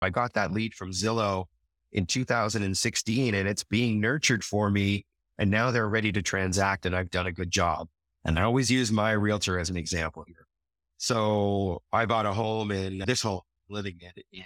[0.00, 1.46] I got that lead from Zillow
[1.92, 5.04] in 2016 and it's being nurtured for me.
[5.38, 7.88] And now they're ready to transact and I've done a good job.
[8.24, 10.46] And I always use my realtor as an example here.
[10.98, 13.40] So I bought a home in this home
[13.70, 14.44] living in, in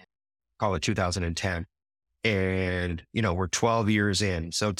[0.59, 1.66] call it 2010.
[2.25, 4.53] And, you know, we're 12 years in.
[4.53, 4.73] So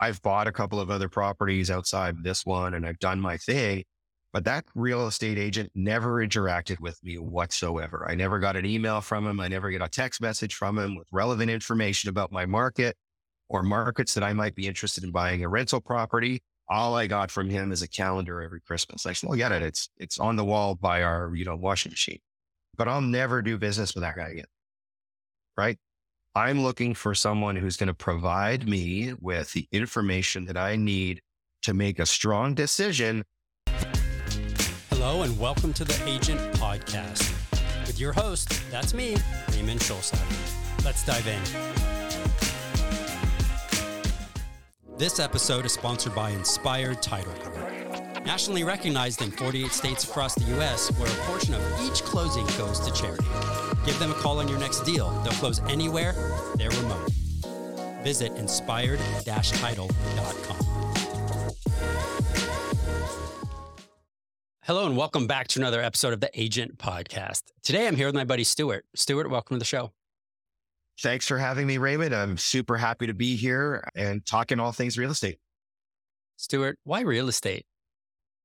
[0.00, 3.84] I've bought a couple of other properties outside this one and I've done my thing.
[4.32, 8.06] But that real estate agent never interacted with me whatsoever.
[8.08, 9.40] I never got an email from him.
[9.40, 12.96] I never get a text message from him with relevant information about my market
[13.50, 16.40] or markets that I might be interested in buying a rental property.
[16.68, 19.04] All I got from him is a calendar every Christmas.
[19.04, 19.62] I "Oh, get it.
[19.62, 22.20] It's it's on the wall by our you know washing machine."
[22.78, 24.46] But I'll never do business with that guy again.
[25.58, 25.78] Right?
[26.34, 31.20] I'm looking for someone who's going to provide me with the information that I need
[31.62, 33.24] to make a strong decision
[35.04, 37.34] Hello, and welcome to the Agent Podcast
[37.88, 39.16] with your host, that's me,
[39.50, 40.84] Raymond Schulzheim.
[40.84, 41.42] Let's dive in.
[44.96, 48.24] This episode is sponsored by Inspired Title Group.
[48.24, 52.78] Nationally recognized in 48 states across the U.S., where a portion of each closing goes
[52.78, 53.26] to charity.
[53.84, 55.10] Give them a call on your next deal.
[55.24, 56.14] They'll close anywhere,
[56.54, 57.10] they're remote.
[58.04, 60.71] Visit inspired-title.com.
[64.66, 67.42] Hello and welcome back to another episode of the Agent Podcast.
[67.64, 68.84] Today I'm here with my buddy Stuart.
[68.94, 69.90] Stuart, welcome to the show.
[71.00, 72.14] Thanks for having me, Raymond.
[72.14, 75.40] I'm super happy to be here and talking all things real estate.
[76.36, 77.66] Stuart, why real estate?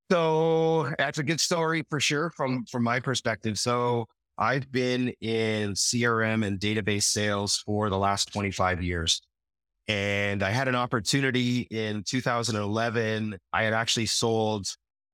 [0.09, 3.59] So that's a good story for sure from from my perspective.
[3.59, 4.07] So
[4.39, 9.21] I've been in CRM and database sales for the last 25 years.
[9.87, 13.37] And I had an opportunity in 2011.
[13.53, 14.65] I had actually sold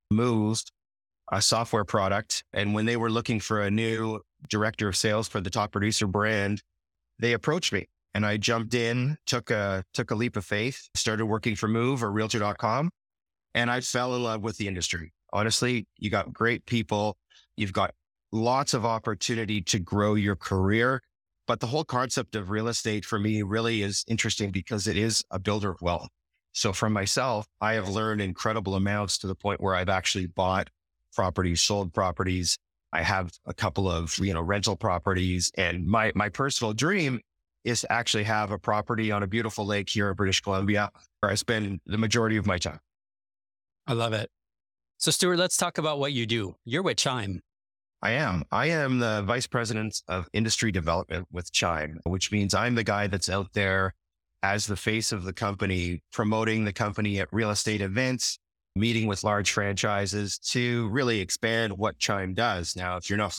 [0.10, 0.62] Move
[1.32, 2.44] a software product.
[2.54, 6.08] And when they were looking for a new director of sales for the top producer
[6.08, 6.62] brand,
[7.20, 11.26] they approached me and I jumped in, took a, took a leap of faith, started
[11.26, 12.92] working for Move or realtor.com.
[13.56, 15.14] And I fell in love with the industry.
[15.32, 17.18] Honestly, you got great people.
[17.56, 17.94] You've got
[18.32, 21.02] lots of opportunity to grow your career.
[21.48, 25.24] But the whole concept of real estate for me really is interesting because it is
[25.30, 26.10] a builder of wealth.
[26.54, 30.70] So from myself, I have learned incredible amounts to the point where I've actually bought
[31.14, 32.58] properties, sold properties.
[32.92, 37.22] I have a couple of, you know, rental properties and my, my personal dream
[37.64, 41.32] is to actually have a property on a beautiful lake here in British Columbia where
[41.32, 42.80] I spend the majority of my time.
[43.88, 44.30] I love it.
[44.98, 46.56] So Stuart, let's talk about what you do.
[46.66, 47.42] You're with Chime.
[48.02, 48.44] I am.
[48.52, 53.08] I am the vice president of industry development with Chime, which means I'm the guy
[53.08, 53.94] that's out there
[54.44, 58.40] as the face of the company, promoting the company at real estate events,
[58.76, 62.76] meeting with large franchises to really expand what Chime does.
[62.76, 63.38] Now, if you're not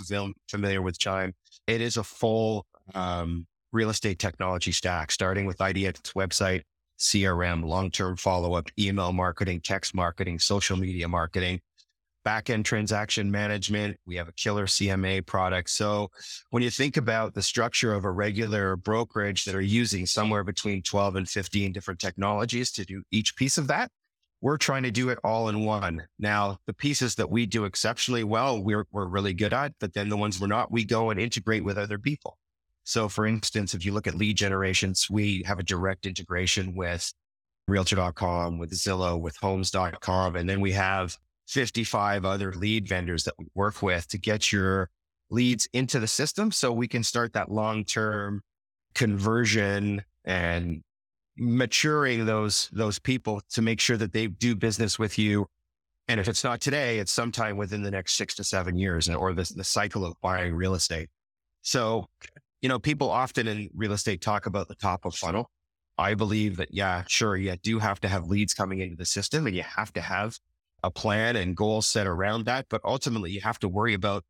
[0.48, 1.34] familiar with Chime,
[1.66, 6.62] it is a full um, real estate technology stack, starting with IDX website,
[6.98, 11.60] CRM, long-term follow-up, email marketing, text marketing, social media marketing,
[12.24, 13.96] back-end transaction management.
[14.06, 15.70] We have a killer CMA product.
[15.70, 16.10] So
[16.50, 20.82] when you think about the structure of a regular brokerage that are using somewhere between
[20.82, 23.90] 12 and 15 different technologies to do each piece of that,
[24.44, 26.06] we're trying to do it all in one.
[26.18, 30.10] Now, the pieces that we do exceptionally well, we're, we're really good at, but then
[30.10, 32.36] the ones we're not, we go and integrate with other people.
[32.84, 37.10] So for instance, if you look at lead generations, we have a direct integration with
[37.68, 40.36] realtor.com, with Zillow, with homes.com.
[40.36, 41.16] And then we have
[41.48, 44.90] 55 other lead vendors that we work with to get your
[45.30, 48.42] leads into the system so we can start that long-term
[48.94, 50.82] conversion and
[51.36, 55.46] maturing those those people to make sure that they do business with you.
[56.06, 59.32] And if it's not today, it's sometime within the next six to seven years or
[59.32, 61.08] the, the cycle of buying real estate.
[61.62, 62.06] So,
[62.60, 65.50] you know, people often in real estate talk about the top of funnel.
[65.96, 69.46] I believe that, yeah, sure, you do have to have leads coming into the system
[69.46, 70.38] and you have to have
[70.82, 72.66] a plan and goals set around that.
[72.68, 74.24] But ultimately, you have to worry about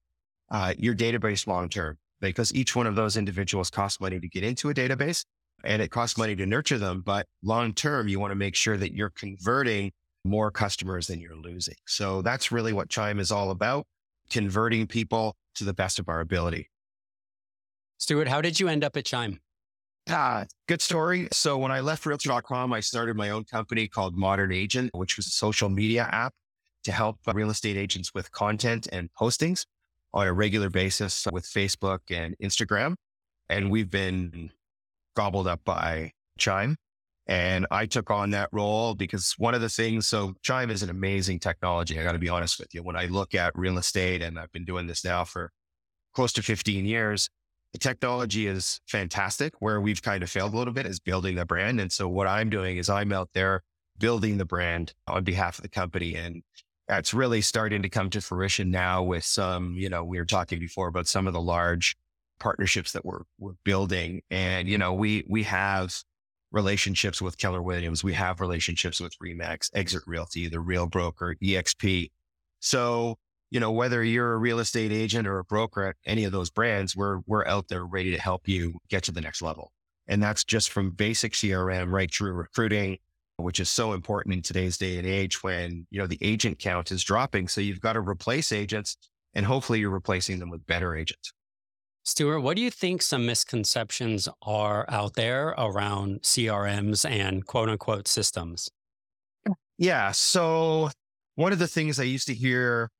[0.50, 4.44] uh, your database long term because each one of those individuals costs money to get
[4.44, 5.24] into a database
[5.64, 7.02] and it costs money to nurture them.
[7.04, 9.92] But long term, you want to make sure that you're converting
[10.24, 11.76] more customers than you're losing.
[11.86, 13.86] So that's really what Chime is all about
[14.30, 16.70] converting people to the best of our ability.
[17.98, 19.40] Stuart, how did you end up at Chime?
[20.08, 21.28] Ah, good story.
[21.32, 25.26] So when I left realtor.com, I started my own company called Modern Agent, which was
[25.26, 26.34] a social media app
[26.84, 29.64] to help real estate agents with content and postings
[30.12, 32.96] on a regular basis with Facebook and Instagram.
[33.48, 34.50] And we've been
[35.14, 36.76] gobbled up by Chime.
[37.26, 40.90] And I took on that role because one of the things, so Chime is an
[40.90, 41.98] amazing technology.
[41.98, 42.82] I got to be honest with you.
[42.82, 45.50] When I look at real estate and I've been doing this now for
[46.12, 47.30] close to 15 years,
[47.74, 49.52] The technology is fantastic.
[49.58, 51.80] Where we've kind of failed a little bit is building the brand.
[51.80, 53.62] And so what I'm doing is I'm out there
[53.98, 56.14] building the brand on behalf of the company.
[56.14, 56.44] And
[56.86, 60.60] that's really starting to come to fruition now with some, you know, we were talking
[60.60, 61.96] before about some of the large
[62.38, 64.22] partnerships that we're, we're building.
[64.30, 65.94] And, you know, we, we have
[66.52, 68.04] relationships with Keller Williams.
[68.04, 72.10] We have relationships with Remax, Exit Realty, the Real Broker, EXP.
[72.60, 73.18] So,
[73.50, 76.50] you know, whether you're a real estate agent or a broker at any of those
[76.50, 79.72] brands, we're, we're out there ready to help you get to the next level.
[80.06, 82.98] And that's just from basic CRM right through recruiting,
[83.36, 86.92] which is so important in today's day and age when, you know, the agent count
[86.92, 87.48] is dropping.
[87.48, 88.96] So you've got to replace agents
[89.34, 91.32] and hopefully you're replacing them with better agents.
[92.04, 98.06] Stuart, what do you think some misconceptions are out there around CRMs and quote unquote
[98.06, 98.70] systems?
[99.78, 100.12] Yeah.
[100.12, 100.90] So
[101.36, 102.90] one of the things I used to hear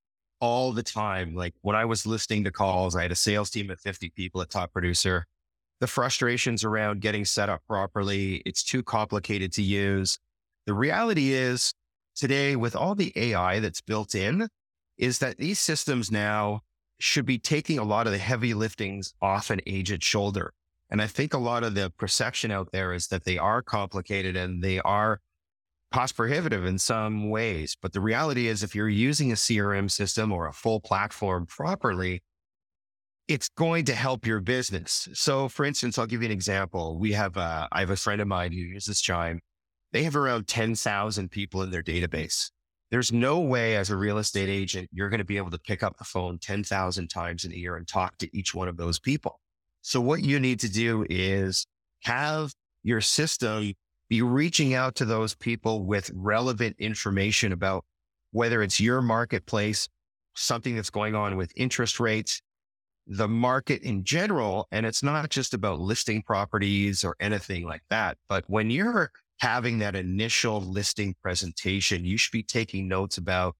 [0.41, 3.71] all the time, like when I was listening to calls, I had a sales team
[3.71, 5.27] of 50 people at Top Producer.
[5.81, 10.19] The frustrations around getting set up properly, it's too complicated to use.
[10.67, 11.75] The reality is
[12.17, 14.49] today, with all the AI that's built in,
[14.97, 16.62] is that these systems now
[16.99, 20.52] should be taking a lot of the heavy liftings off an agent's shoulder.
[20.91, 24.37] And I think a lot of the perception out there is that they are complicated
[24.37, 25.20] and they are
[25.93, 27.76] cost prohibitive in some ways.
[27.81, 32.23] But the reality is, if you're using a CRM system or a full platform properly,
[33.29, 35.08] it's going to help your business.
[35.14, 36.99] So, for instance, I'll give you an example.
[36.99, 39.40] We have, a, I have a friend of mine who uses Chime.
[39.93, 42.50] They have around 10,000 people in their database.
[42.94, 45.82] There's no way as a real estate agent, you're going to be able to pick
[45.82, 49.00] up the phone 10,000 times in a year and talk to each one of those
[49.00, 49.41] people.
[49.82, 51.67] So what you need to do is
[52.05, 52.55] have
[52.85, 53.73] your system
[54.08, 57.85] be reaching out to those people with relevant information about
[58.31, 59.88] whether it's your marketplace,
[60.37, 62.43] something that's going on with interest rates,
[63.08, 64.69] the market in general.
[64.70, 68.19] And it's not just about listing properties or anything like that.
[68.29, 69.11] But when you're
[69.41, 73.57] having that initial listing presentation, you should be taking notes about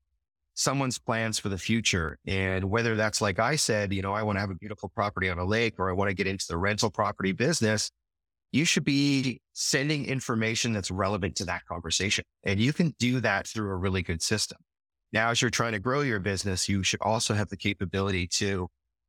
[0.55, 2.19] someone's plans for the future.
[2.26, 5.29] And whether that's like I said, you know, I want to have a beautiful property
[5.29, 7.91] on a lake or I want to get into the rental property business,
[8.53, 12.25] you should be sending information that's relevant to that conversation.
[12.44, 14.59] And you can do that through a really good system.
[15.12, 18.69] Now, as you're trying to grow your business, you should also have the capability to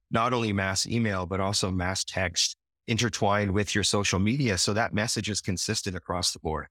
[0.10, 4.58] not only mass email, but also mass text intertwined with your social media.
[4.58, 6.68] So that message is consistent across the board.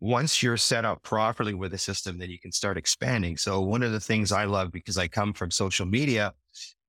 [0.00, 3.36] Once you're set up properly with a system, then you can start expanding.
[3.36, 6.32] So one of the things I love because I come from social media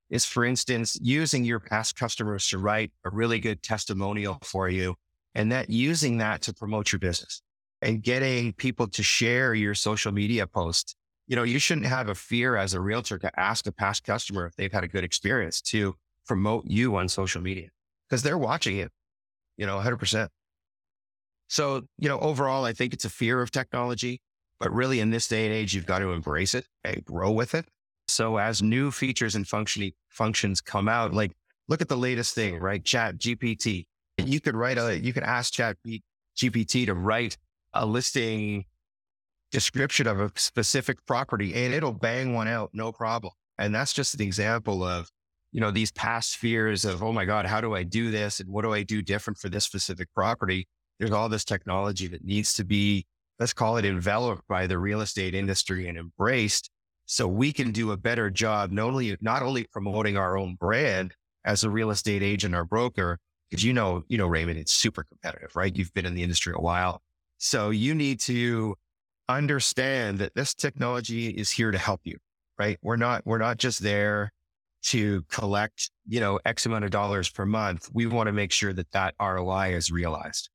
[0.08, 4.94] is, for instance, using your past customers to write a really good testimonial for you
[5.34, 7.42] and that using that to promote your business
[7.82, 10.94] and getting people to share your social media posts.
[11.26, 14.46] You know, you shouldn't have a fear as a realtor to ask a past customer
[14.46, 15.96] if they've had a good experience to
[16.26, 17.68] promote you on social media
[18.12, 18.92] because they're watching it,
[19.56, 20.28] you know, 100%.
[21.48, 24.20] So, you know, overall, I think it's a fear of technology,
[24.60, 27.54] but really in this day and age, you've got to embrace it and grow with
[27.54, 27.64] it.
[28.08, 31.32] So as new features and functioning functions come out, like
[31.68, 32.84] look at the latest thing, right?
[32.84, 33.86] Chat GPT.
[34.18, 35.78] You could write a, you could ask Chat
[36.36, 37.38] GPT to write
[37.72, 38.66] a listing
[39.52, 43.32] description of a specific property and it'll bang one out, no problem.
[43.56, 45.10] And that's just an example of
[45.52, 48.40] you know, these past fears of, oh my God, how do I do this?
[48.40, 50.66] And what do I do different for this specific property?
[50.98, 53.06] There's all this technology that needs to be,
[53.38, 56.70] let's call it enveloped by the real estate industry and embraced
[57.04, 61.14] so we can do a better job, not only, not only promoting our own brand
[61.44, 63.18] as a real estate agent or broker,
[63.50, 65.76] because you know, you know, Raymond, it's super competitive, right?
[65.76, 67.02] You've been in the industry a while.
[67.36, 68.76] So you need to
[69.28, 72.16] understand that this technology is here to help you,
[72.58, 72.78] right?
[72.80, 74.32] We're not, we're not just there
[74.82, 78.72] to collect, you know, X amount of dollars per month, we want to make sure
[78.72, 80.50] that that ROI is realized.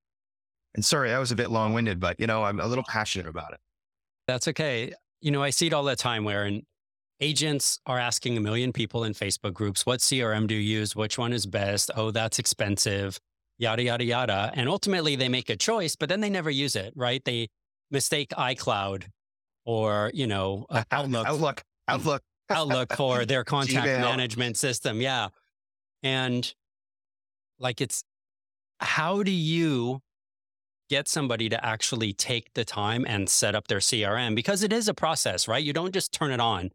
[0.76, 3.28] And sorry, that was a bit long winded, but, you know, I'm a little passionate
[3.28, 3.60] about it.
[4.28, 4.94] That's okay.
[5.22, 6.52] You know, I see it all the time where
[7.20, 10.96] agents are asking a million people in Facebook groups, what CRM do you use?
[10.96, 11.90] Which one is best?
[11.96, 13.20] Oh, that's expensive,
[13.58, 14.52] yada, yada, yada.
[14.54, 17.24] And ultimately they make a choice, but then they never use it, right?
[17.24, 17.48] They
[17.90, 19.06] mistake iCloud
[19.66, 21.28] or, you know, uh, Outlook.
[21.28, 21.64] Outlook.
[21.88, 22.22] Outlook.
[22.50, 25.02] Outlook for their contact management system.
[25.02, 25.30] Yeah.
[26.04, 26.54] And
[27.60, 28.04] like it's
[28.80, 30.02] how do you
[30.90, 34.36] get somebody to actually take the time and set up their CRM?
[34.36, 35.64] Because it is a process, right?
[35.64, 36.70] You don't just turn it on.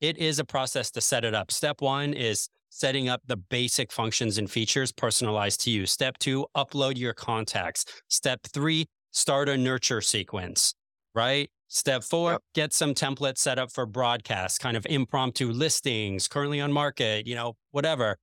[0.00, 1.50] It is a process to set it up.
[1.50, 5.86] Step one is setting up the basic functions and features personalized to you.
[5.86, 7.84] Step two, upload your contacts.
[8.08, 10.74] Step three, start a nurture sequence,
[11.14, 11.50] right?
[11.68, 12.42] Step four, yep.
[12.54, 17.34] get some templates set up for broadcast, kind of impromptu listings, currently on market, you
[17.34, 18.16] know, whatever.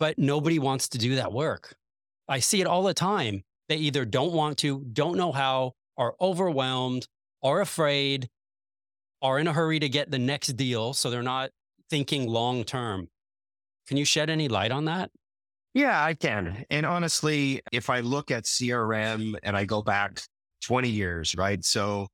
[0.00, 1.76] but nobody wants to do that work.
[2.28, 3.42] I see it all the time.
[3.68, 7.06] They either don't want to, don't know how, are overwhelmed,
[7.42, 8.28] are afraid,
[9.22, 10.94] are in a hurry to get the next deal.
[10.94, 11.50] So they're not
[11.90, 13.08] thinking long term.
[13.86, 15.10] Can you shed any light on that?
[15.74, 16.64] Yeah, I can.
[16.70, 20.22] And honestly, if I look at CRM and I go back
[20.62, 21.64] 20 years, right?
[21.64, 22.08] So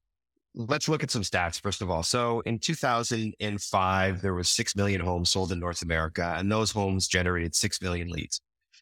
[0.55, 2.03] let's look at some stats first of all.
[2.03, 7.09] So in 2005, there was 6 million homes sold in North America and those homes
[7.09, 8.41] generated 6 million leads,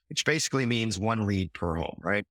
[0.09, 2.25] which basically means one lead per home, right?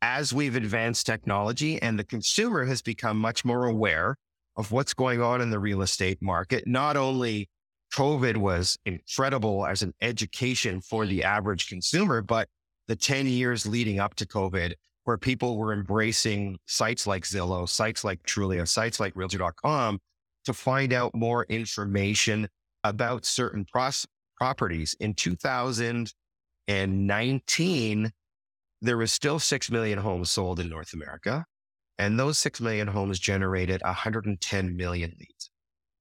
[0.00, 4.16] As we've advanced technology and the consumer has become much more aware
[4.56, 7.48] of what's going on in the real estate market, not only
[7.94, 12.48] COVID was incredible as an education for the average consumer, but
[12.86, 14.74] the 10 years leading up to COVID,
[15.08, 19.98] where people were embracing sites like Zillow, sites like Trulia, sites like realtor.com
[20.44, 22.46] to find out more information
[22.84, 24.04] about certain pros-
[24.36, 24.94] properties.
[25.00, 28.10] In 2019,
[28.82, 31.46] there was still 6 million homes sold in North America.
[31.98, 35.50] And those 6 million homes generated 110 million leads.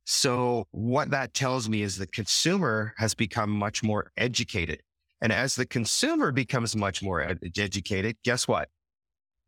[0.03, 4.81] So what that tells me is the consumer has become much more educated.
[5.21, 8.67] And as the consumer becomes much more ed- educated, guess what?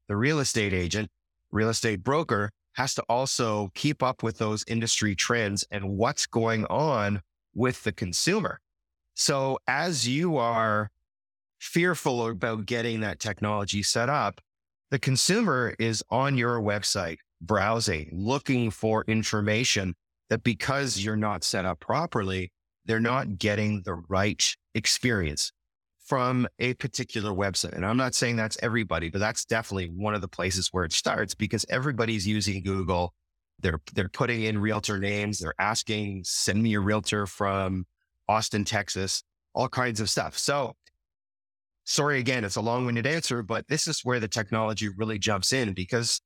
[0.09, 1.09] The real estate agent,
[1.51, 6.65] real estate broker has to also keep up with those industry trends and what's going
[6.65, 7.21] on
[7.53, 8.59] with the consumer.
[9.13, 10.89] So as you are
[11.59, 14.41] fearful about getting that technology set up,
[14.89, 19.93] the consumer is on your website, browsing, looking for information
[20.31, 22.51] that because you're not set up properly,
[22.85, 25.51] they're not getting the right experience
[26.09, 27.73] from a particular website.
[27.73, 30.91] And I'm not saying that's everybody, but that's definitely one of the places where it
[30.91, 33.13] starts because everybody's using Google.
[33.61, 37.85] They're they're putting in realtor names, they're asking, send me a realtor from
[38.27, 39.23] Austin, Texas,
[39.53, 40.35] all kinds of stuff.
[40.35, 40.73] So
[41.83, 45.73] sorry again, it's a long-winded answer, but this is where the technology really jumps in
[45.73, 46.21] because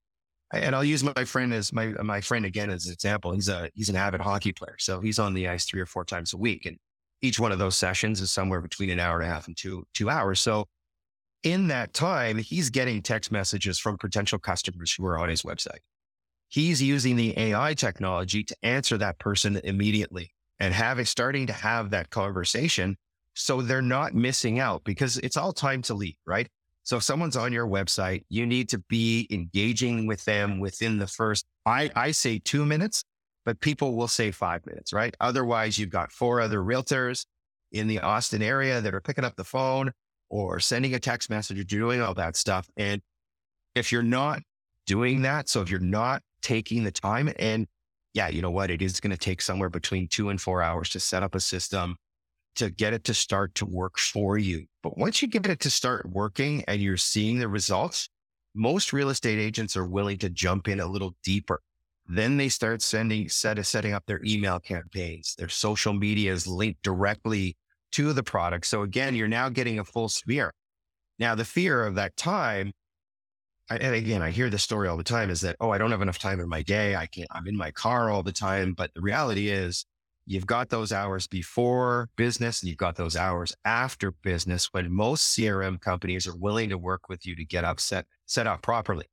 [0.53, 3.33] and I'll use my friend as my my friend again as an example.
[3.33, 6.05] He's a he's an avid hockey player, so he's on the ice three or four
[6.05, 6.77] times a week, and
[7.23, 9.85] each one of those sessions is somewhere between an hour and a half and two
[9.93, 10.39] two hours.
[10.39, 10.67] So
[11.41, 15.79] in that time, he's getting text messages from potential customers who are on his website.
[16.49, 21.89] He's using the AI technology to answer that person immediately and having starting to have
[21.89, 22.97] that conversation
[23.33, 26.47] so they're not missing out because it's all time to lead, right?
[26.83, 31.07] So if someone's on your website, you need to be engaging with them within the
[31.07, 33.03] first, I, I say two minutes,
[33.45, 35.15] but people will say five minutes, right?
[35.19, 37.25] Otherwise, you've got four other realtors
[37.71, 39.91] in the Austin area that are picking up the phone
[40.29, 42.69] or sending a text message or doing all that stuff.
[42.77, 43.01] And
[43.75, 44.41] if you're not
[44.85, 47.67] doing that, so if you're not taking the time and
[48.13, 48.69] yeah, you know what?
[48.69, 51.39] It is going to take somewhere between two and four hours to set up a
[51.39, 51.95] system
[52.55, 54.65] to get it to start to work for you.
[54.83, 58.09] But once you get it to start working and you're seeing the results,
[58.53, 61.61] most real estate agents are willing to jump in a little deeper.
[62.07, 65.35] Then they start sending, set, setting up their email campaigns.
[65.37, 67.55] Their social media is linked directly
[67.93, 68.65] to the product.
[68.65, 70.51] So again, you're now getting a full sphere.
[71.19, 72.73] Now the fear of that time,
[73.69, 76.01] and again, I hear this story all the time is that, oh, I don't have
[76.01, 76.95] enough time in my day.
[76.95, 78.73] I can't, I'm in my car all the time.
[78.73, 79.85] But the reality is
[80.25, 85.37] You've got those hours before business and you've got those hours after business when most
[85.37, 89.05] CRM companies are willing to work with you to get up set, set up properly.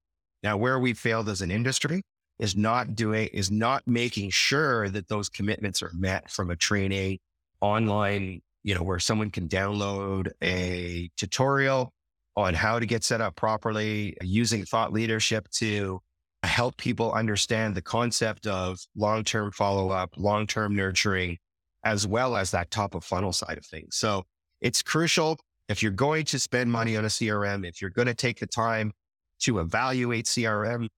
[0.45, 2.03] Now, where we failed as an industry
[2.41, 7.19] is not doing, is not making sure that those commitments are met from a training
[7.61, 11.93] online, you know, where someone can download a tutorial
[12.37, 16.01] on how to get set up properly using thought leadership to
[16.43, 21.37] help people understand the concept of long-term follow-up, long-term nurturing,
[21.85, 23.97] as well as that top of funnel side of things.
[23.97, 24.25] So
[24.63, 28.15] it's crucial if you're going to spend money on a CRM, if you're going to
[28.15, 28.93] take the time
[29.41, 30.89] to evaluate CRM,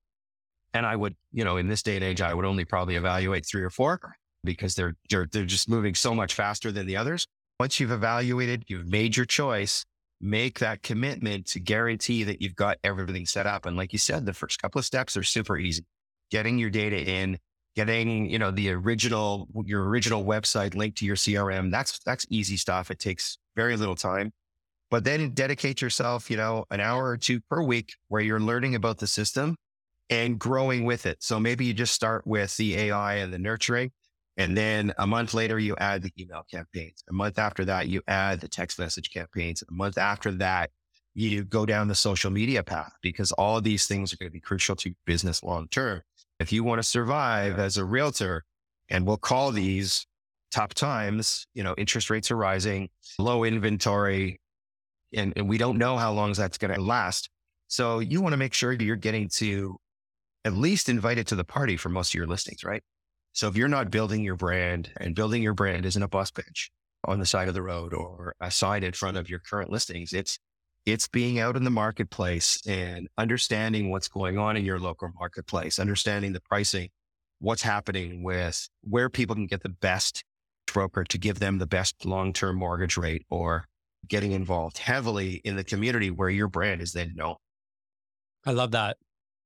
[0.75, 3.47] and I would, you know, in this day and age, I would only probably evaluate
[3.47, 4.01] three or four
[4.45, 7.27] because they're, they're, they're just moving so much faster than the others.
[7.61, 9.85] Once you've evaluated, you've made your choice,
[10.21, 13.67] make that commitment to guarantee that you've got everything set up.
[13.67, 15.85] And like you said, the first couple of steps are super easy.
[16.31, 17.39] Getting your data in,
[17.77, 21.71] getting, you know, the original, your original website linked to your CRM.
[21.71, 22.91] That's, that's easy stuff.
[22.91, 24.33] It takes very little time,
[24.91, 28.75] but then dedicate yourself, you know, an hour or two per week where you're learning
[28.75, 29.57] about the system
[30.13, 31.23] and growing with it.
[31.23, 33.91] So maybe you just start with the AI and the nurturing
[34.37, 37.05] and then a month later, you add the email campaigns.
[37.09, 39.63] A month after that, you add the text message campaigns.
[39.63, 40.71] A month after that,
[41.15, 44.33] you go down the social media path because all of these things are going to
[44.33, 46.01] be crucial to your business long term.
[46.41, 48.45] If you want to survive as a realtor,
[48.89, 50.07] and we'll call these
[50.51, 52.89] top times, you know, interest rates are rising,
[53.19, 54.41] low inventory,
[55.15, 57.29] and, and we don't know how long that's going to last.
[57.69, 59.79] So you want to make sure you're getting to
[60.45, 62.83] at least invited to the party for most of your listings, right?
[63.33, 66.71] So if you're not building your brand and building your brand isn't a bus bench
[67.05, 70.13] on the side of the road or a sign in front of your current listings,
[70.13, 70.39] it's
[70.85, 75.79] it's being out in the marketplace and understanding what's going on in your local marketplace,
[75.79, 76.89] understanding the pricing,
[77.39, 80.25] what's happening with where people can get the best
[80.67, 83.67] broker to give them the best long-term mortgage rate or
[84.09, 87.37] getting involved heavily in the community where your brand is then known.
[88.45, 88.97] I love that.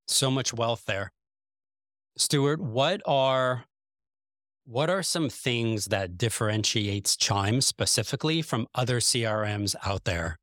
[0.07, 1.11] So much wealth there.
[2.17, 3.65] Stuart, what are
[4.65, 10.37] what are some things that differentiates Chime specifically from other CRMs out there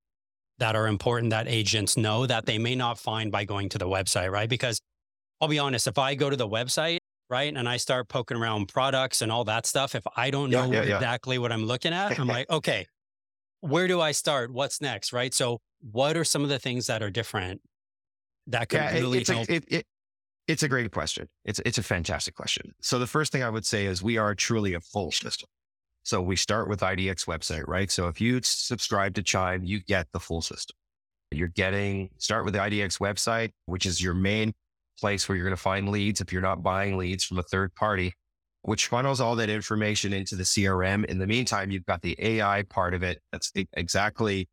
[0.58, 3.86] that are important that agents know that they may not find by going to the
[3.86, 4.48] website, right?
[4.48, 4.80] Because
[5.40, 8.68] I'll be honest, if I go to the website, right, and I start poking around
[8.68, 11.42] products and all that stuff, if I don't know yeah, yeah, exactly yeah.
[11.42, 12.86] what I'm looking at, I'm like, okay,
[13.60, 14.52] where do I start?
[14.52, 15.34] What's next, right?
[15.34, 17.60] So, what are some of the things that are different
[18.48, 19.48] that could really it's help?
[19.48, 19.86] A, it, it,
[20.46, 21.28] it's a great question.
[21.44, 22.74] It's it's a fantastic question.
[22.80, 25.48] So the first thing I would say is we are truly a full system.
[26.04, 27.90] So we start with IDX website, right?
[27.90, 30.76] So if you subscribe to Chime, you get the full system.
[31.30, 34.52] You're getting, start with the IDX website, which is your main
[35.00, 37.74] place where you're going to find leads if you're not buying leads from a third
[37.74, 38.12] party,
[38.62, 41.06] which funnels all that information into the CRM.
[41.06, 43.20] In the meantime, you've got the AI part of it.
[43.32, 44.46] That's exactly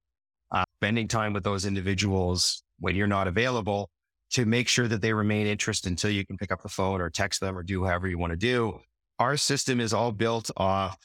[0.52, 3.90] uh, spending time with those individuals when you're not available
[4.32, 7.10] to make sure that they remain interested until you can pick up the phone or
[7.10, 8.80] text them or do however you want to do.
[9.20, 10.98] Our system is all built off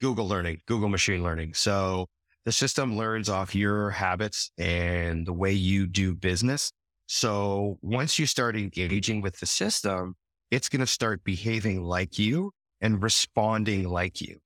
[0.00, 1.54] Google learning, Google machine learning.
[1.54, 2.06] So
[2.44, 6.72] the system learns off your habits and the way you do business.
[7.06, 10.14] So once you start engaging with the system,
[10.50, 14.38] it's going to start behaving like you and responding like you.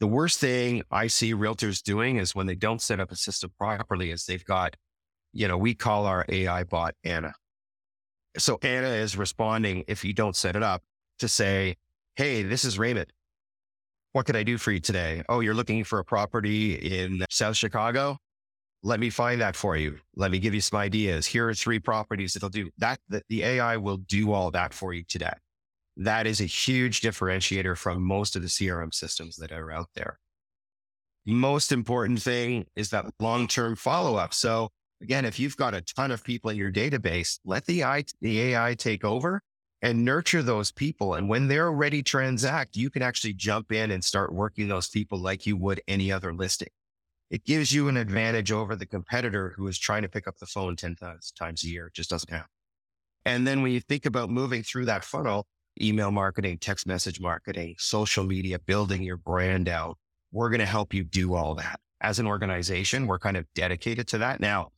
[0.00, 3.52] The worst thing I see realtors doing is when they don't set up a system
[3.58, 4.76] properly is they've got,
[5.34, 7.34] you know, we call our AI bot Anna.
[8.38, 10.82] So Anna is responding if you don't set it up
[11.18, 11.76] to say,
[12.16, 13.12] Hey, this is Raymond.
[14.12, 15.24] What could I do for you today?
[15.28, 18.16] Oh, you're looking for a property in South Chicago?
[18.84, 19.98] Let me find that for you.
[20.14, 21.26] Let me give you some ideas.
[21.26, 23.00] Here are three properties that'll do that.
[23.08, 25.32] The, the AI will do all that for you today.
[25.96, 30.18] That is a huge differentiator from most of the CRM systems that are out there.
[31.26, 34.34] Most important thing is that long-term follow-up.
[34.34, 34.68] So
[35.00, 38.40] again, if you've got a ton of people in your database, let the AI, the
[38.40, 39.42] AI take over
[39.82, 41.14] and nurture those people.
[41.14, 44.88] And when they're ready to transact, you can actually jump in and start working those
[44.88, 46.68] people like you would any other listing.
[47.30, 50.46] It gives you an advantage over the competitor who is trying to pick up the
[50.46, 50.96] phone 10
[51.36, 51.88] times a year.
[51.88, 52.48] It just doesn't happen.
[53.26, 55.46] And then when you think about moving through that funnel,
[55.80, 59.98] email marketing, text message marketing, social media, building your brand out,
[60.32, 61.80] we're going to help you do all that.
[62.00, 64.40] As an organization, we're kind of dedicated to that.
[64.40, 64.70] Now,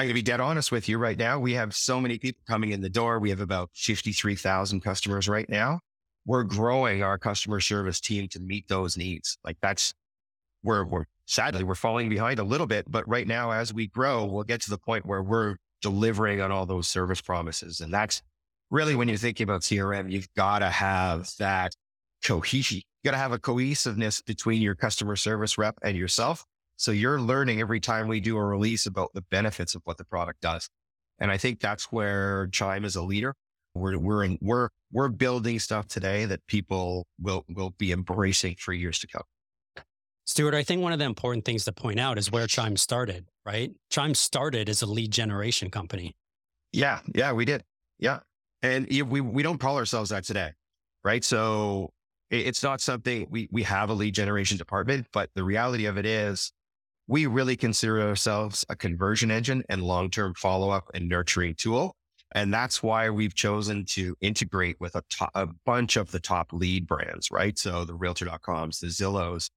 [0.00, 1.38] I'm going to be dead honest with you right now.
[1.38, 3.18] We have so many people coming in the door.
[3.18, 5.80] We have about 53,000 customers right now.
[6.24, 9.36] We're growing our customer service team to meet those needs.
[9.44, 9.92] Like that's
[10.62, 14.24] where we're sadly we're falling behind a little bit, but right now as we grow,
[14.24, 17.82] we'll get to the point where we're delivering on all those service promises.
[17.82, 18.22] And that's
[18.70, 21.74] really when you're thinking about CRM, you've got to have that
[22.24, 22.78] cohesion.
[22.78, 26.46] You got to have a cohesiveness between your customer service rep and yourself
[26.80, 30.04] so you're learning every time we do a release about the benefits of what the
[30.04, 30.66] product does.
[31.18, 33.34] And I think that's where Chime is a leader.
[33.74, 38.72] We're, we're, in, we're, we're building stuff today that people will, will be embracing for
[38.72, 39.24] years to come.
[40.26, 43.26] Stuart, I think one of the important things to point out is where Chime started,
[43.44, 43.72] right?
[43.90, 46.16] Chime started as a lead generation company.
[46.72, 47.00] Yeah.
[47.14, 47.62] Yeah, we did.
[47.98, 48.20] Yeah.
[48.62, 50.52] And we, we don't call ourselves that today,
[51.04, 51.22] right?
[51.22, 51.90] So
[52.30, 56.06] it's not something we, we have a lead generation department, but the reality of it
[56.06, 56.52] is
[57.10, 61.96] we really consider ourselves a conversion engine and long-term follow-up and nurturing tool.
[62.36, 66.52] And that's why we've chosen to integrate with a, to- a bunch of the top
[66.52, 67.58] lead brands, right?
[67.58, 69.50] So the realtor.coms, the Zillows.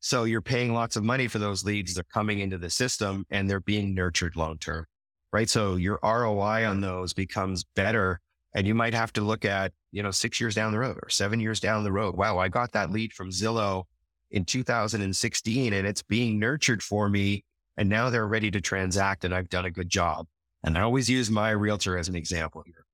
[0.00, 1.92] So you're paying lots of money for those leads.
[1.92, 4.86] They're coming into the system and they're being nurtured long-term,
[5.34, 5.50] right?
[5.50, 8.20] So your ROI on those becomes better.
[8.54, 11.10] And you might have to look at, you know, six years down the road or
[11.10, 12.16] seven years down the road.
[12.16, 13.84] Wow, I got that lead from Zillow
[14.30, 17.44] in 2016 and it's being nurtured for me.
[17.76, 20.26] And now they're ready to transact and I've done a good job.
[20.62, 22.84] And I always use my realtor as an example here.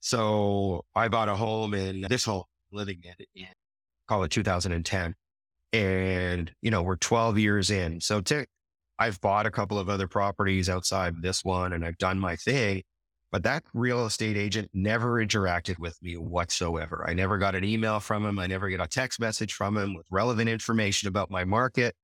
[0.00, 3.48] So I bought a home in this home living in, in
[4.08, 5.14] call it 2010.
[5.72, 8.00] And, you know, we're 12 years in.
[8.00, 8.46] So to,
[8.98, 12.82] I've bought a couple of other properties outside this one and I've done my thing.
[13.32, 17.04] But that real estate agent never interacted with me whatsoever.
[17.06, 18.38] I never got an email from him.
[18.38, 21.94] I never get a text message from him with relevant information about my market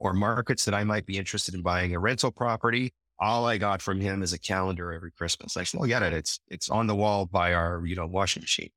[0.00, 2.92] or markets that I might be interested in buying a rental property.
[3.20, 5.56] All I got from him is a calendar every Christmas.
[5.56, 6.12] I "Oh, get it.
[6.12, 8.70] It's it's on the wall by our you know washing machine."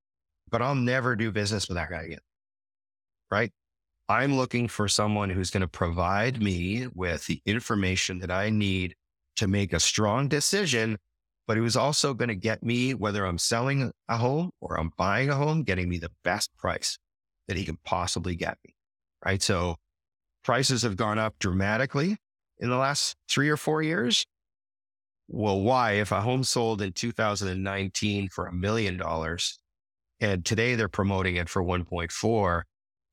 [0.52, 2.20] But I'll never do business with that guy again.
[3.32, 3.52] Right?
[4.08, 8.96] I'm looking for someone who's going to provide me with the information that I need
[9.38, 11.00] to make a strong decision
[11.48, 14.92] but he was also going to get me, whether I'm selling a home or I'm
[14.98, 16.98] buying a home, getting me the best price
[17.48, 18.76] that he can possibly get me.
[19.24, 19.42] Right.
[19.42, 19.76] So
[20.44, 22.18] prices have gone up dramatically
[22.60, 24.26] in the last three or four years.
[25.28, 25.94] Well, why?
[25.94, 29.60] If a home sold in 2019 for a million dollars
[30.20, 32.62] and today they're promoting it for 1.4,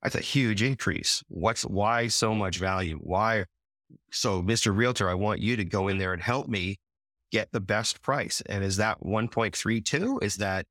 [0.02, 1.22] that's a huge increase.
[1.28, 2.98] What's why so much value?
[3.00, 3.44] Why?
[4.10, 4.76] So, Mr.
[4.76, 6.78] Realtor, I want you to go in there and help me
[7.32, 8.42] get the best price.
[8.46, 10.22] And is that 1.32?
[10.22, 10.66] Is that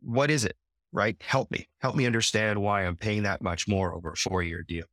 [0.00, 0.56] what is it?
[0.92, 1.16] Right?
[1.22, 1.68] Help me.
[1.80, 4.84] Help me understand why I'm paying that much more over a four year deal.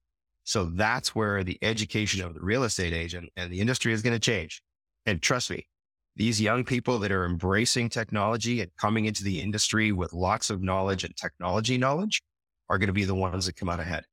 [0.43, 4.15] So that's where the education of the real estate agent and the industry is going
[4.15, 4.61] to change.
[5.05, 5.67] And trust me,
[6.15, 10.61] these young people that are embracing technology and coming into the industry with lots of
[10.61, 12.21] knowledge and technology knowledge
[12.69, 14.03] are going to be the ones that come out ahead.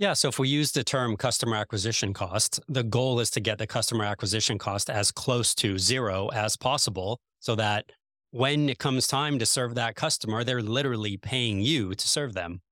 [0.00, 0.14] Yeah.
[0.14, 3.66] So if we use the term customer acquisition cost, the goal is to get the
[3.66, 7.84] customer acquisition cost as close to zero as possible so that
[8.30, 12.62] when it comes time to serve that customer, they're literally paying you to serve them.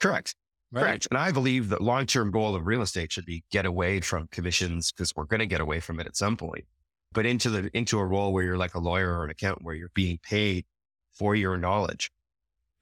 [0.00, 0.34] Correct.
[0.72, 0.84] Right.
[0.84, 1.08] Correct.
[1.10, 4.26] And I believe the long term goal of real estate should be get away from
[4.28, 6.64] commissions because we're going to get away from it at some point,
[7.12, 9.74] but into the into a role where you're like a lawyer or an accountant where
[9.74, 10.64] you're being paid
[11.12, 12.10] for your knowledge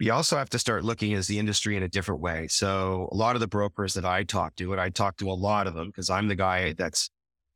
[0.02, 2.48] you also have to start looking as the industry in a different way.
[2.48, 5.32] So a lot of the brokers that I talk to, and I talk to a
[5.32, 7.08] lot of them because I'm the guy that's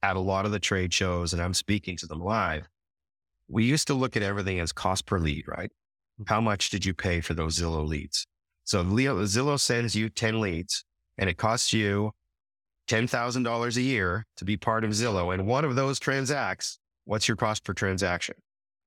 [0.03, 2.69] at a lot of the trade shows and I'm speaking to them live.
[3.49, 5.71] We used to look at everything as cost per lead, right?
[6.21, 6.33] Mm-hmm.
[6.33, 8.27] How much did you pay for those Zillow leads?
[8.65, 10.85] So Zillow sends you 10 leads
[11.19, 12.13] and it costs you
[12.89, 15.35] $10,000 a year to be part of Zillow.
[15.35, 18.37] And one of those transacts, what's your cost per transaction?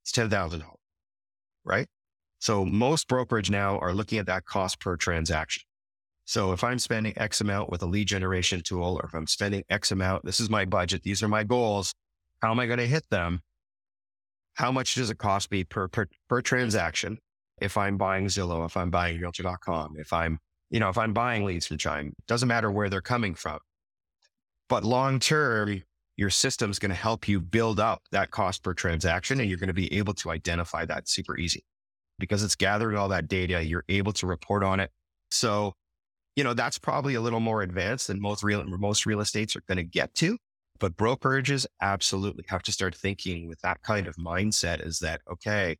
[0.03, 0.63] It's $10,000,
[1.65, 1.87] right?
[2.39, 5.63] So most brokerage now are looking at that cost per transaction.
[6.23, 9.63] So if I'm spending X amount with a lead generation tool, or if I'm spending
[9.69, 11.93] X amount, this is my budget, these are my goals.
[12.41, 13.41] How am I going to hit them?
[14.53, 17.17] How much does it cost me per, per, per transaction?
[17.61, 21.43] If I'm buying Zillow, if I'm buying realtor.com, if I'm, you know, if I'm buying
[21.43, 23.59] leads from Chime, doesn't matter where they're coming from.
[24.69, 25.83] But long term,
[26.15, 29.67] your system's going to help you build up that cost per transaction and you're going
[29.67, 31.63] to be able to identify that super easy
[32.19, 33.63] because it's gathering all that data.
[33.63, 34.91] You're able to report on it.
[35.31, 35.73] So,
[36.35, 39.63] you know, that's probably a little more advanced than most real, most real estates are
[39.67, 40.37] going to get to.
[40.79, 45.77] But brokerages absolutely have to start thinking with that kind of mindset is that, okay,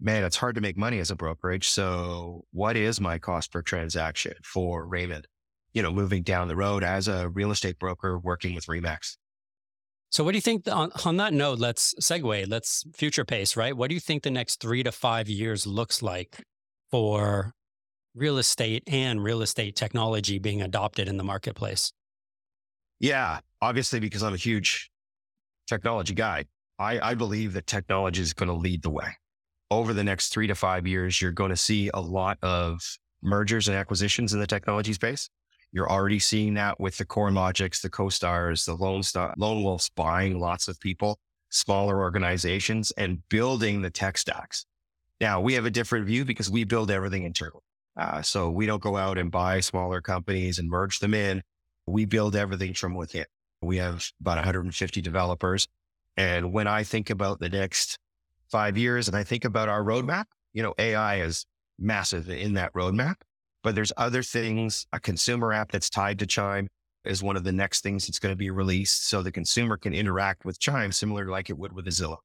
[0.00, 1.68] man, it's hard to make money as a brokerage.
[1.68, 5.26] So what is my cost per transaction for Raymond?
[5.72, 9.16] You know, moving down the road as a real estate broker working with Remax.
[10.10, 11.60] So, what do you think on, on that note?
[11.60, 13.76] Let's segue, let's future pace, right?
[13.76, 16.44] What do you think the next three to five years looks like
[16.90, 17.54] for
[18.14, 21.92] real estate and real estate technology being adopted in the marketplace?
[22.98, 24.90] Yeah, obviously, because I'm a huge
[25.68, 26.44] technology guy,
[26.80, 29.16] I, I believe that technology is going to lead the way.
[29.70, 32.80] Over the next three to five years, you're going to see a lot of
[33.22, 35.30] mergers and acquisitions in the technology space.
[35.72, 40.38] You're already seeing that with the CoreLogics, the CoStars, the Lone, Star, Lone Wolfs buying
[40.38, 41.18] lots of people,
[41.50, 44.66] smaller organizations and building the tech stacks.
[45.20, 47.62] Now we have a different view because we build everything internally.
[47.96, 51.42] Uh, so we don't go out and buy smaller companies and merge them in.
[51.86, 53.26] We build everything from within.
[53.62, 55.68] We have about 150 developers.
[56.16, 57.98] And when I think about the next
[58.50, 61.46] five years and I think about our roadmap, you know, AI is
[61.78, 63.16] massive in that roadmap.
[63.62, 64.86] But there's other things.
[64.92, 66.68] A consumer app that's tied to Chime
[67.04, 69.08] is one of the next things that's going to be released.
[69.08, 72.18] So the consumer can interact with Chime similar to like it would with a Zillow.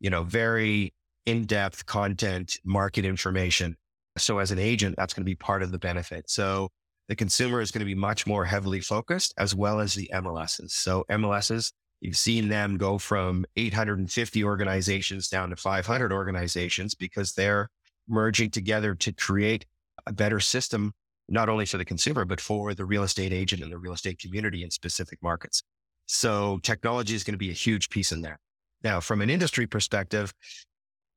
[0.00, 0.92] You know, very
[1.26, 3.76] in-depth content, market information.
[4.18, 6.28] So as an agent, that's going to be part of the benefit.
[6.28, 6.68] So
[7.08, 10.70] the consumer is going to be much more heavily focused as well as the MLSs.
[10.70, 17.68] So MLSs, you've seen them go from 850 organizations down to 500 organizations because they're
[18.08, 19.66] merging together to create
[20.06, 20.92] a better system,
[21.28, 24.18] not only for the consumer, but for the real estate agent and the real estate
[24.18, 25.62] community in specific markets.
[26.06, 28.38] So technology is going to be a huge piece in there.
[28.82, 30.34] Now, from an industry perspective,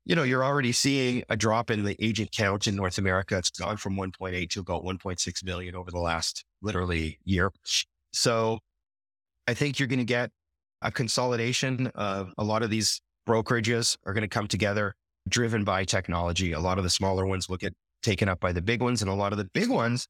[0.06, 3.38] you know, you're already seeing a drop in the agent count in North America.
[3.38, 7.52] It's gone from 1.8 to about 1.6 million over the last literally year.
[8.14, 8.60] So
[9.48, 10.32] I think you're going to get
[10.82, 14.96] a consolidation of a lot of these brokerages are going to come together
[15.28, 16.54] driven by technology.
[16.54, 17.74] A lot of the smaller ones will get
[18.08, 20.08] taken up by the big ones, and a lot of the big ones.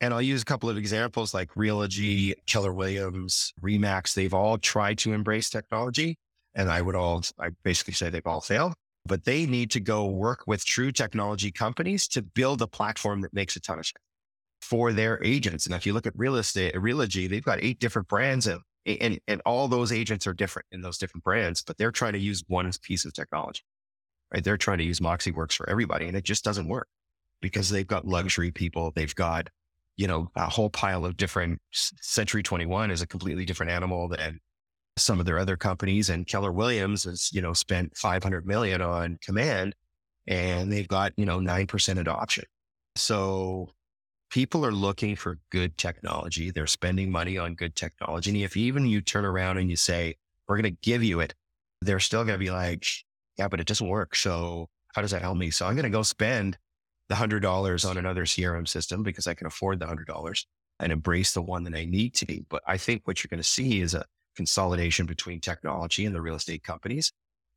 [0.00, 4.14] And I'll use a couple of examples like Realogy, Keller Williams, Remax.
[4.14, 6.18] They've all tried to embrace technology.
[6.56, 8.74] And I would all, I basically say they've all failed,
[9.06, 13.32] but they need to go work with true technology companies to build a platform that
[13.32, 14.02] makes a ton of sense
[14.60, 15.66] for their agents.
[15.66, 19.20] And if you look at real estate, Realogy, they've got eight different brands and, and,
[19.28, 22.42] and all those agents are different in those different brands, but they're trying to use
[22.48, 23.62] one piece of technology,
[24.32, 24.42] right?
[24.42, 26.88] They're trying to use MoxiWorks for everybody and it just doesn't work
[27.44, 28.90] because they've got luxury people.
[28.96, 29.50] They've got,
[29.96, 34.40] you know, a whole pile of different Century 21 is a completely different animal than
[34.96, 36.08] some of their other companies.
[36.08, 39.74] And Keller Williams has, you know, spent 500 million on command
[40.26, 42.44] and they've got, you know, 9% adoption.
[42.96, 43.68] So
[44.30, 46.50] people are looking for good technology.
[46.50, 48.30] They're spending money on good technology.
[48.30, 50.14] And if even you turn around and you say,
[50.48, 51.34] we're going to give you it,
[51.82, 52.86] they're still going to be like,
[53.36, 54.16] yeah, but it doesn't work.
[54.16, 55.50] So how does that help me?
[55.50, 56.56] So I'm going to go spend
[57.08, 60.46] the hundred dollars on another CRM system because I can afford the hundred dollars
[60.80, 62.44] and embrace the one that I need to be.
[62.48, 64.04] But I think what you're going to see is a
[64.36, 67.12] consolidation between technology and the real estate companies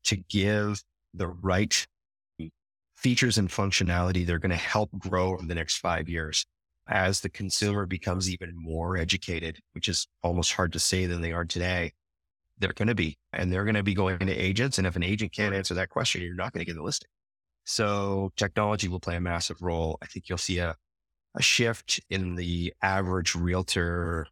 [0.05, 0.81] to give
[1.13, 1.87] the right
[2.95, 4.25] features and functionality.
[4.25, 6.45] They're going to help grow over the next five years
[6.89, 11.33] as the consumer becomes even more educated, which is almost hard to say than they
[11.33, 11.91] are today,
[12.59, 14.77] they're going to be, and they're going to be going to agents.
[14.77, 17.09] And if an agent can't answer that question, you're not going to get the listing.
[17.67, 19.97] So technology will play a massive role.
[20.01, 20.77] I think you'll see a,
[21.35, 24.25] a shift in the average realtor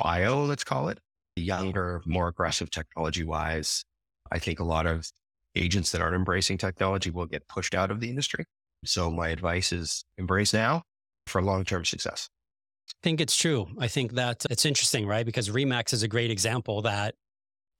[0.00, 0.98] bio, let's call it,
[1.36, 3.84] The younger, more aggressive technology wise.
[4.32, 5.08] I think a lot of
[5.54, 8.44] agents that aren't embracing technology will get pushed out of the industry.
[8.84, 10.82] So my advice is embrace now
[11.28, 12.28] for long term success.
[12.90, 13.68] I think it's true.
[13.78, 15.24] I think that it's interesting, right?
[15.24, 17.14] Because Remax is a great example that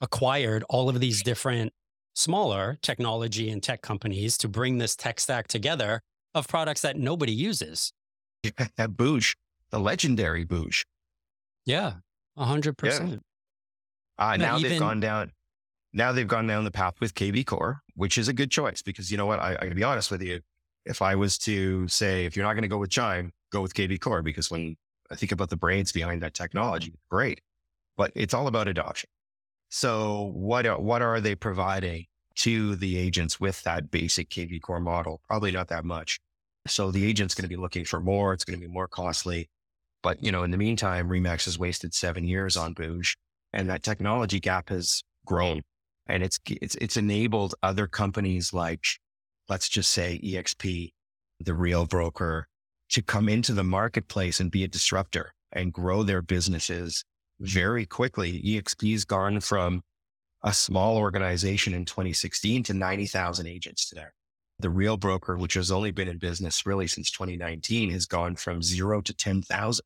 [0.00, 1.72] acquired all of these different
[2.14, 6.00] smaller technology and tech companies to bring this tech stack together
[6.34, 7.92] of products that nobody uses.
[8.76, 9.34] That booj,
[9.70, 10.84] the legendary booj.
[11.66, 11.94] Yeah,
[12.38, 12.74] 100%.
[13.10, 13.16] Yeah.
[14.18, 15.32] Uh, now, even, they've gone down.
[15.92, 19.16] Now they've gone down the path with kvCORE, which is a good choice because you
[19.16, 19.38] know what?
[19.38, 20.40] I, I gotta be honest with you
[20.84, 23.74] if I was to say, if you're not going to go with Chime, go with
[23.74, 24.76] kvCORE, because when
[25.10, 27.40] I think about the brains behind that technology, great,
[27.96, 29.08] but it's all about adoption.
[29.76, 32.06] So what are, what are they providing
[32.36, 35.20] to the agents with that basic kvCORE model?
[35.26, 36.20] Probably not that much.
[36.68, 38.32] So the agent's going to be looking for more.
[38.32, 39.50] It's going to be more costly.
[40.00, 43.16] But, you know, in the meantime, Remax has wasted seven years on booj
[43.52, 45.60] and that technology gap has grown
[46.06, 48.84] and it's, it's, it's enabled other companies like
[49.48, 50.92] let's just say EXP,
[51.40, 52.46] the real broker,
[52.90, 57.04] to come into the marketplace and be a disruptor and grow their businesses
[57.40, 58.42] very quickly.
[58.42, 59.82] EXP's gone from
[60.42, 64.06] a small organization in 2016 to 90,000 agents today.
[64.60, 68.62] The real broker, which has only been in business really since 2019, has gone from
[68.62, 69.84] zero to 10,000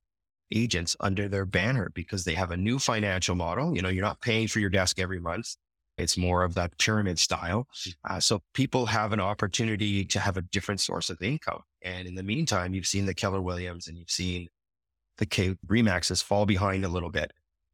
[0.53, 3.75] agents under their banner because they have a new financial model.
[3.75, 5.57] You know, you're not paying for your desk every month.
[5.97, 7.67] It's more of that pyramid style.
[8.09, 11.63] Uh, so people have an opportunity to have a different source of income.
[11.83, 14.49] And in the meantime, you've seen the Keller Williams and you've seen
[15.19, 17.33] the K Remaxes fall behind a little bit.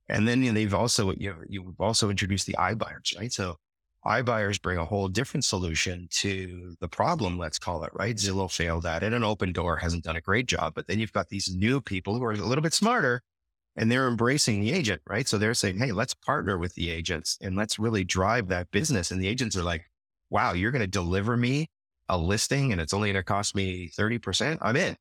[0.08, 3.32] And then you know, they've also, you know, you've also introduced the iBuyers, right?
[3.32, 3.56] So
[4.04, 8.16] iBuyers bring a whole different solution to the problem, let's call it, right?
[8.16, 10.74] Zillow failed at it and Opendoor hasn't done a great job.
[10.74, 13.22] But then you've got these new people who are a little bit smarter
[13.76, 15.26] and they're embracing the agent, right?
[15.26, 19.10] So they're saying, Hey, let's partner with the agents and let's really drive that business.
[19.10, 19.86] And the agents are like,
[20.30, 21.70] wow, you're going to deliver me
[22.08, 24.58] a listing and it's only going to cost me 30%.
[24.60, 24.96] I'm in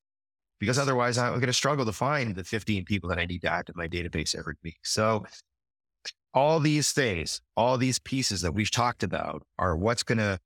[0.63, 3.51] because otherwise I'm going to struggle to find the 15 people that I need to
[3.51, 4.77] add to my database every week.
[4.83, 5.25] So
[6.33, 10.39] all these things, all these pieces that we've talked about are what's going to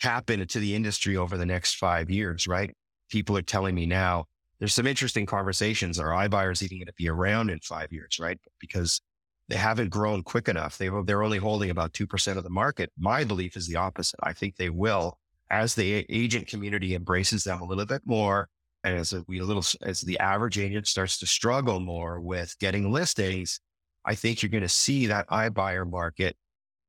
[0.00, 2.74] happen to the industry over the next five years, right?
[3.10, 4.24] People are telling me now,
[4.58, 5.98] there's some interesting conversations.
[5.98, 8.40] Are iBuyers even going to be around in five years, right?
[8.58, 9.02] Because
[9.48, 10.78] they haven't grown quick enough.
[10.78, 12.90] They, they're only holding about 2% of the market.
[12.98, 14.18] My belief is the opposite.
[14.22, 15.18] I think they will
[15.50, 18.48] as the agent community embraces them a little bit more.
[18.84, 22.92] And as we a little, as the average agent starts to struggle more with getting
[22.92, 23.60] listings,
[24.04, 26.36] I think you're going to see that iBuyer market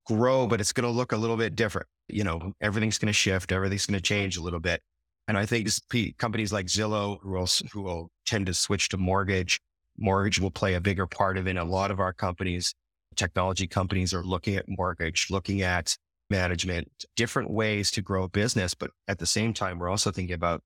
[0.06, 1.88] grow, but it's going to look a little bit different.
[2.08, 3.52] You know, everything's going to shift.
[3.52, 4.82] Everything's going to change a little bit.
[5.28, 5.70] And I think
[6.18, 9.62] companies like Zillow, who will, who will tend to switch to mortgage,
[9.98, 11.56] mortgage will play a bigger part of it.
[11.56, 12.74] A lot of our companies,
[13.16, 15.96] technology companies are looking at mortgage, looking at
[16.30, 18.74] management, different ways to grow a business.
[18.74, 20.62] But at the same time, we're also thinking about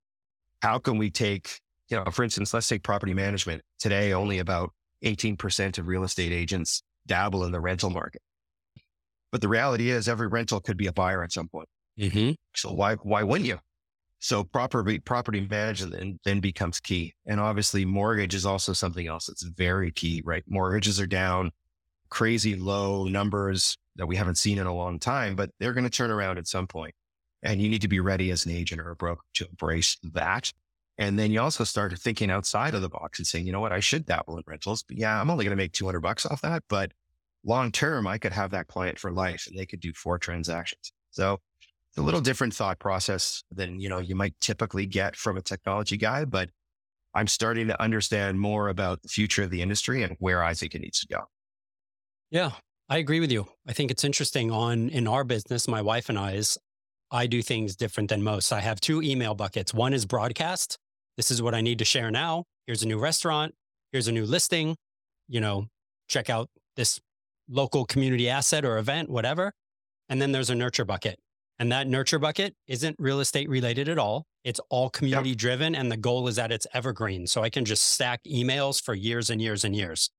[0.61, 3.61] how can we take, you know, for instance, let's take property management.
[3.79, 4.71] Today, only about
[5.03, 8.21] 18% of real estate agents dabble in the rental market.
[9.31, 11.67] But the reality is every rental could be a buyer at some point.
[11.99, 12.31] Mm-hmm.
[12.55, 13.59] So why, why wouldn't you?
[14.19, 17.13] So property, property management then, then becomes key.
[17.25, 20.43] And obviously mortgage is also something else that's very key, right?
[20.47, 21.51] Mortgages are down
[22.09, 25.89] crazy low numbers that we haven't seen in a long time, but they're going to
[25.89, 26.95] turn around at some point.
[27.43, 30.51] And you need to be ready as an agent or a broker to embrace that.
[30.97, 33.71] And then you also start thinking outside of the box and saying, you know what,
[33.71, 36.41] I should dabble in rentals, but yeah, I'm only going to make 200 bucks off
[36.41, 36.63] that.
[36.67, 36.91] But
[37.43, 40.91] long term, I could have that client for life and they could do four transactions.
[41.11, 41.39] So
[41.89, 45.41] it's a little different thought process than, you know, you might typically get from a
[45.41, 46.49] technology guy, but
[47.13, 50.75] I'm starting to understand more about the future of the industry and where I think
[50.75, 51.21] it needs to go.
[52.29, 52.51] Yeah,
[52.89, 53.47] I agree with you.
[53.67, 56.57] I think it's interesting on in our business, my wife and I I's,
[57.11, 58.51] I do things different than most.
[58.51, 59.73] I have two email buckets.
[59.73, 60.77] One is broadcast.
[61.15, 62.43] This is what I need to share now.
[62.65, 63.55] Here's a new restaurant.
[63.91, 64.75] Here's a new listing.
[65.27, 65.67] You know,
[66.07, 66.99] check out this
[67.49, 69.53] local community asset or event, whatever.
[70.09, 71.19] And then there's a nurture bucket.
[71.59, 74.25] And that nurture bucket isn't real estate related at all.
[74.43, 75.37] It's all community yep.
[75.37, 75.75] driven.
[75.75, 77.25] And the goal is that it's evergreen.
[77.25, 80.11] So I can just stack emails for years and years and years.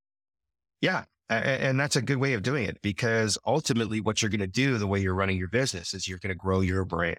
[0.81, 1.05] Yeah.
[1.31, 4.79] And that's a good way of doing it because ultimately what you're going to do
[4.79, 7.19] the way you're running your business is you're going to grow your brand,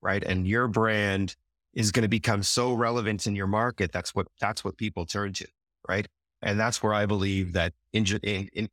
[0.00, 0.22] right?
[0.22, 1.34] And your brand
[1.74, 3.90] is going to become so relevant in your market.
[3.90, 5.48] That's what, that's what people turn to,
[5.88, 6.06] right?
[6.42, 8.68] And that's where I believe that in, in, in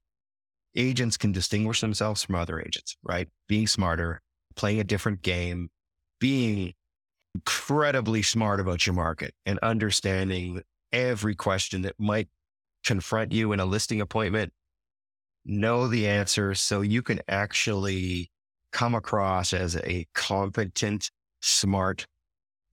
[0.76, 3.28] agents can distinguish themselves from other agents, right?
[3.48, 4.22] Being smarter,
[4.56, 5.70] playing a different game,
[6.20, 6.74] being
[7.34, 10.62] incredibly smart about your market and understanding
[10.92, 12.28] every question that might
[12.86, 14.54] confront you in a listing appointment
[15.48, 18.30] know the answer so you can actually
[18.72, 21.10] come across as a competent,
[21.42, 22.06] smart,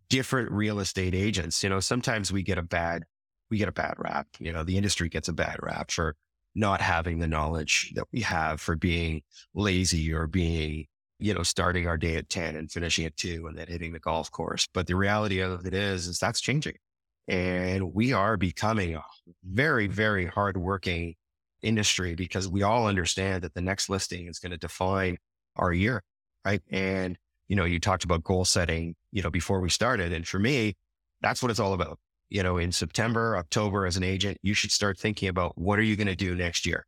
[0.09, 1.63] different real estate agents.
[1.63, 3.05] You know, sometimes we get a bad,
[3.51, 4.27] we get a bad rap.
[4.39, 6.17] You know, the industry gets a bad rap for
[6.55, 9.23] not having the knowledge that we have for being
[9.55, 10.87] lazy or being,
[11.19, 13.99] you know, starting our day at 10 and finishing at two and then hitting the
[13.99, 14.69] golf course.
[14.73, 16.77] But the reality of it is, is that's changing.
[17.27, 19.03] And we are becoming a
[19.43, 21.15] very, very hardworking
[21.64, 25.16] industry because we all understand that the next listing is going to define
[25.57, 26.03] our year.
[26.44, 26.62] Right.
[26.70, 27.16] And,
[27.48, 30.12] you know, you talked about goal setting, you know, before we started.
[30.12, 30.77] And for me,
[31.22, 31.98] that's what it's all about.
[32.29, 35.83] You know, in September, October, as an agent, you should start thinking about what are
[35.83, 36.85] you going to do next year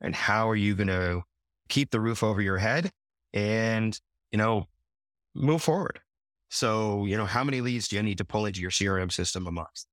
[0.00, 1.22] and how are you going to
[1.68, 2.90] keep the roof over your head
[3.34, 3.98] and,
[4.30, 4.66] you know,
[5.34, 6.00] move forward.
[6.48, 9.46] So, you know, how many leads do you need to pull into your CRM system
[9.46, 9.84] a month?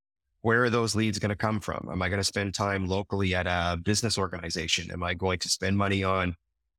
[0.44, 1.88] Where are those leads going to come from?
[1.90, 4.92] Am I going to spend time locally at a business organization?
[4.92, 6.36] Am I going to spend money on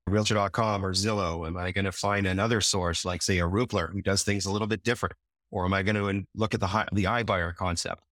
[0.06, 1.46] realtor.com or Zillow?
[1.46, 4.52] Am I going to find another source like say a Rupler who does things a
[4.52, 5.14] little bit different?
[5.50, 8.02] Or am I going to look at the high, the iBuyer concept?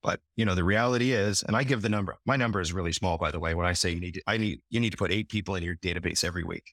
[0.00, 2.92] But you know, the reality is, and I give the number, my number is really
[2.92, 4.96] small, by the way, when I say you need to, I need, you need to
[4.96, 6.72] put eight people in your database every week.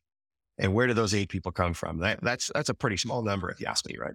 [0.59, 1.99] And where do those eight people come from?
[1.99, 4.13] That, that's, that's a pretty small number if you ask me, right?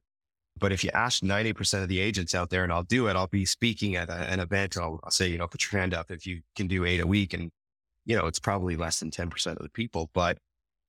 [0.59, 3.27] But if you ask 90% of the agents out there and I'll do it, I'll
[3.27, 4.77] be speaking at a, an event.
[4.77, 7.07] I'll, I'll, say, you know, put your hand up if you can do eight a
[7.07, 7.35] week.
[7.35, 7.51] And,
[8.05, 10.11] you know, it's probably less than 10% of the people.
[10.13, 10.39] But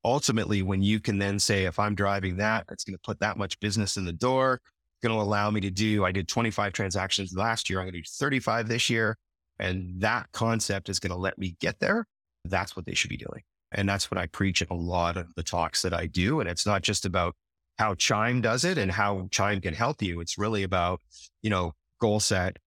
[0.04, 3.38] ultimately, when you can then say, if I'm driving that, it's going to put that
[3.38, 6.73] much business in the door, it's going to allow me to do, I did 25
[6.73, 7.80] transactions last year.
[7.80, 9.17] I'm going to do 35 this year.
[9.60, 12.06] And that concept is going to let me get there.
[12.45, 13.43] That's what they should be doing.
[13.71, 16.39] And that's what I preach in a lot of the talks that I do.
[16.39, 17.36] And it's not just about
[17.78, 20.20] how Chime does it and how Chime can help you.
[20.22, 21.02] It's really about,
[21.42, 22.58] you know, goal set,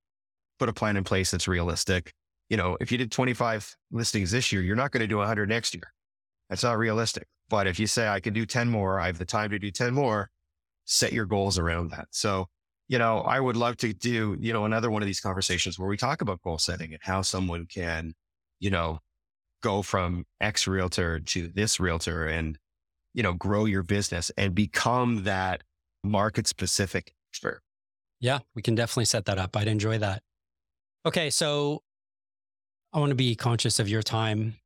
[0.59, 2.13] put a plan in place that's realistic.
[2.49, 5.49] You know, if you did 25 listings this year, you're not going to do 100
[5.49, 5.93] next year.
[6.49, 7.27] That's not realistic.
[7.49, 9.71] But if you say, I can do 10 more, I have the time to do
[9.71, 10.31] 10 more,
[10.85, 12.09] set your goals around that.
[12.11, 12.47] So,
[12.89, 15.89] you know, I would love to do, you know, another one of these conversations where
[15.89, 18.15] we talk about goal setting and how someone can,
[18.61, 19.01] you know,
[19.63, 22.59] go from X realtor to this realtor and
[23.17, 25.65] you know, grow your business and become that
[26.05, 27.63] market specific expert.
[28.21, 29.57] Yeah, we can definitely set that up.
[29.57, 30.23] I'd enjoy that.
[31.07, 31.31] Okay.
[31.31, 31.83] So
[32.93, 34.57] I want to be conscious of your time.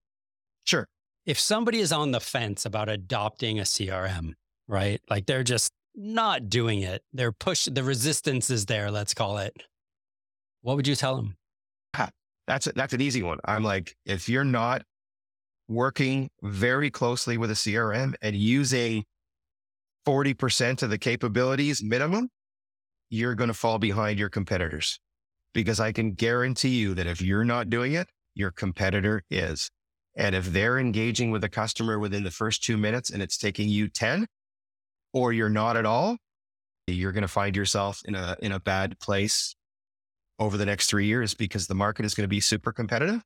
[0.65, 0.87] Sure.
[1.27, 4.35] If somebody is on the fence about adopting a CRM,
[4.67, 5.01] right?
[5.09, 7.03] Like they're just not doing it.
[7.13, 9.55] They're push the resistance is there, let's call it.
[10.63, 11.37] What would you tell them?
[11.95, 12.11] Ah,
[12.49, 13.39] that's a, that's an easy one.
[13.45, 14.83] I'm like, if you're not
[15.71, 19.05] working very closely with a CRM and using
[20.05, 22.29] 40% of the capabilities minimum,
[23.09, 24.99] you're going to fall behind your competitors.
[25.55, 29.71] Because I can guarantee you that if you're not doing it, your competitor is.
[30.17, 33.69] And if they're engaging with a customer within the first two minutes and it's taking
[33.69, 34.27] you 10,
[35.13, 36.17] or you're not at all,
[36.87, 39.55] you're going to find yourself in a, in a bad place
[40.41, 43.23] over the next three years because the market is going to be super competitive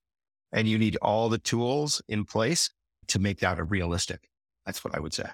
[0.54, 2.70] and you need all the tools in place
[3.08, 4.30] to make that a realistic.
[4.64, 5.28] That's what I would say.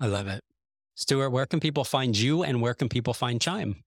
[0.00, 0.42] I love it.
[0.94, 3.82] Stuart, where can people find you and where can people find Chime?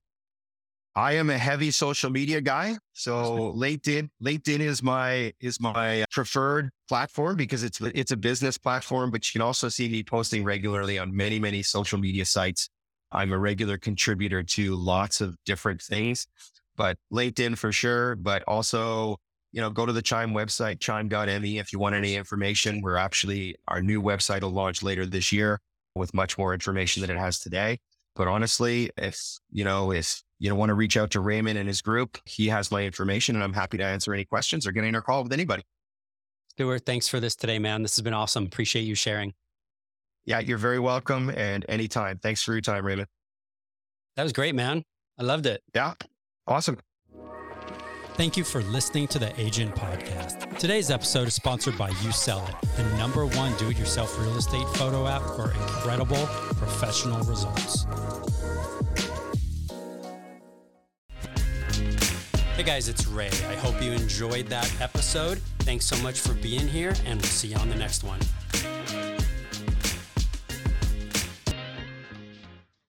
[0.98, 2.78] I am a heavy social media guy.
[2.94, 9.12] So LinkedIn, LinkedIn is my is my preferred platform because it's it's a business platform,
[9.12, 12.70] but you can also see me posting regularly on many, many social media sites.
[13.12, 16.28] I'm a regular contributor to lots of different things,
[16.76, 19.18] but LinkedIn for sure, but also,
[19.56, 22.82] you know, go to the Chime website, chime.me if you want any information.
[22.82, 25.62] We're actually our new website will launch later this year
[25.96, 27.80] with much more information than it has today.
[28.18, 29.18] But honestly, if
[29.50, 32.50] you know, if you know, want to reach out to Raymond and his group, he
[32.50, 35.24] has my information and I'm happy to answer any questions or get in a call
[35.24, 35.64] with anybody.
[36.50, 37.82] Stuart, thanks for this today, man.
[37.82, 38.46] This has been awesome.
[38.46, 39.34] Appreciate you sharing.
[40.26, 42.18] Yeah, you're very welcome and anytime.
[42.18, 43.08] Thanks for your time, Raymond.
[44.18, 44.84] That was great, man.
[45.18, 45.64] I loved it.
[45.74, 45.94] Yeah.
[46.46, 46.78] Awesome.
[48.16, 50.58] Thank you for listening to the Agent Podcast.
[50.58, 54.38] Today's episode is sponsored by You Sell It, the number one do it yourself real
[54.38, 57.86] estate photo app for incredible professional results.
[62.56, 63.28] Hey guys, it's Ray.
[63.50, 65.40] I hope you enjoyed that episode.
[65.60, 68.22] Thanks so much for being here, and we'll see you on the next one.